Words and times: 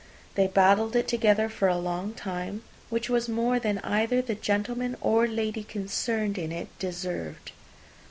They 0.33 0.47
battled 0.47 0.95
it 0.95 1.07
together 1.07 1.47
for 1.47 1.67
a 1.67 1.77
long 1.77 2.13
time, 2.15 2.63
which 2.89 3.07
was 3.07 3.29
more 3.29 3.59
than 3.59 3.77
either 3.83 4.19
the 4.19 4.33
gentleman 4.33 4.97
or 4.99 5.27
lady 5.27 5.63
concerned 5.63 6.39
in 6.39 6.51
it 6.51 6.69
deserved. 6.79 7.51